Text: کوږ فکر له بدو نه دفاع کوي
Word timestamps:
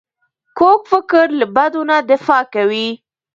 کوږ 0.57 0.79
فکر 0.91 1.25
له 1.39 1.45
بدو 1.55 1.81
نه 1.89 1.97
دفاع 2.11 2.43
کوي 2.53 2.87